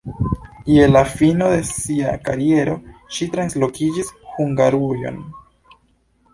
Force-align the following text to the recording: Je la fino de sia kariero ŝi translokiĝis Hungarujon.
Je 0.75 0.85
la 0.93 1.03
fino 1.17 1.49
de 1.51 1.59
sia 1.71 2.15
kariero 2.29 2.75
ŝi 3.19 3.29
translokiĝis 3.37 4.13
Hungarujon. 4.33 5.25